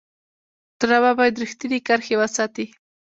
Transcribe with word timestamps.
ډرامه 0.79 1.11
باید 1.19 1.39
رښتینې 1.43 1.79
کرښې 1.87 2.15
وساتي 2.21 2.65